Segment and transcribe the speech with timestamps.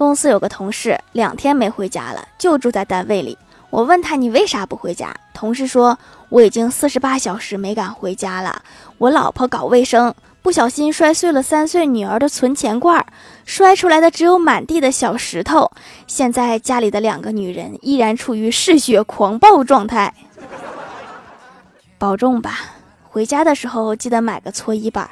[0.00, 3.36] 公司有个同事两天没回家了，就住在单位里。
[3.68, 5.14] 我问他你为啥不回家？
[5.34, 5.98] 同事说
[6.30, 8.62] 我已经四十八小时没敢回家了。
[8.96, 13.04] 我老婆搞卫生，不小心摔碎了三岁女儿的存钱罐，
[13.44, 15.70] 摔出来的只有满地的小石头。
[16.06, 20.14] 现在家里的两个女人依然处于嗜血狂暴状态。
[21.98, 22.58] 保重吧，
[23.02, 25.10] 回家的时候记得买个搓衣板。